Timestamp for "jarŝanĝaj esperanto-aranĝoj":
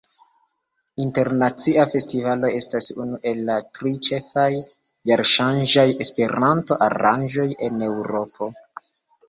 5.13-7.49